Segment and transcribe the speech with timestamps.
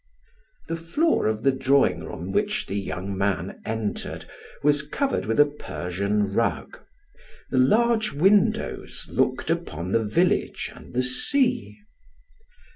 [0.67, 4.25] The floor of the drawing room which the young man entered
[4.63, 6.79] was covered with a Persian rug;
[7.51, 11.77] the large windows looked upon the village and the sea.